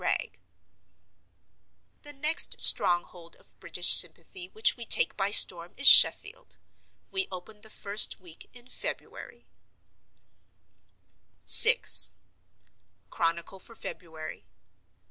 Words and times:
WRAGGE——————————————————————————— 0.03 0.31
The 2.01 2.13
next 2.13 2.59
stronghold 2.59 3.35
of 3.35 3.59
British 3.59 3.93
sympathy 3.93 4.47
which 4.47 4.75
we 4.75 4.83
take 4.83 5.15
by 5.15 5.29
storm 5.29 5.75
is 5.77 5.87
Sheffield. 5.87 6.57
We 7.11 7.27
open 7.31 7.61
the 7.61 7.69
first 7.69 8.19
week 8.19 8.49
in 8.51 8.65
February. 8.65 9.45
VI. 11.47 11.77
Chronicle 13.11 13.59
for 13.59 13.75
February. 13.75 14.43